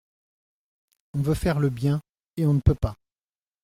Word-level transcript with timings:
On 1.13 1.21
veut 1.21 1.35
faire 1.35 1.59
le 1.59 1.69
bien 1.69 2.01
et 2.35 2.47
on 2.47 2.55
ne 2.55 2.59
peut 2.59 2.73
pas. 2.73 2.97